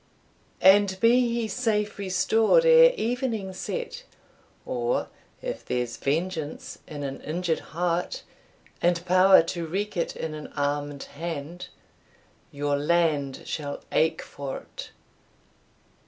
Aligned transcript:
And 0.63 0.99
be 0.99 1.29
he 1.31 1.47
safe 1.47 1.99
restored 1.99 2.65
ere 2.65 2.91
evening 2.97 3.53
set, 3.53 4.03
Or, 4.65 5.09
if 5.43 5.63
there's 5.63 5.95
vengeance 5.97 6.79
in 6.87 7.03
an 7.03 7.21
injured 7.21 7.59
heart, 7.59 8.23
And 8.81 9.05
power 9.05 9.43
to 9.43 9.67
wreak 9.67 9.95
it 9.95 10.15
in 10.15 10.33
an 10.33 10.47
armed 10.55 11.03
hand, 11.03 11.67
Your 12.51 12.77
land 12.79 13.43
shall 13.45 13.83
ache 13.91 14.23
for't. 14.23 14.89